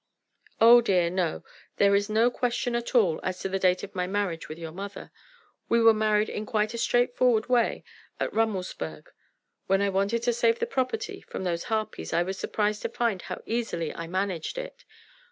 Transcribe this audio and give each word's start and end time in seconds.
"Oh 0.59 0.81
dear, 0.81 1.11
no! 1.11 1.43
there 1.77 1.93
is 1.93 2.09
no 2.09 2.31
question 2.31 2.75
at 2.75 2.95
all 2.95 3.19
as 3.21 3.37
to 3.41 3.49
the 3.49 3.59
date 3.59 3.83
of 3.83 3.93
my 3.93 4.07
marriage 4.07 4.49
with 4.49 4.57
your 4.57 4.71
mother. 4.71 5.11
We 5.69 5.79
were 5.79 5.93
married 5.93 6.27
in 6.27 6.47
quite 6.47 6.73
a 6.73 6.79
straightforward 6.79 7.49
way 7.49 7.83
at 8.19 8.33
Rummelsburg. 8.33 9.11
When 9.67 9.79
I 9.83 9.89
wanted 9.89 10.23
to 10.23 10.33
save 10.33 10.57
the 10.57 10.65
property 10.65 11.21
from 11.21 11.43
those 11.43 11.65
harpies, 11.65 12.13
I 12.13 12.23
was 12.23 12.39
surprised 12.39 12.81
to 12.81 12.89
find 12.89 13.21
how 13.21 13.43
easily 13.45 13.93
I 13.93 14.07
managed 14.07 14.57
it. 14.57 14.85